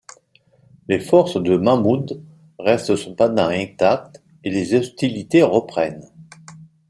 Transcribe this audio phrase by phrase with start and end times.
[0.87, 2.23] Les forces de Mahmud
[2.57, 6.09] restent cependant intactes, et les hostilités reprennent.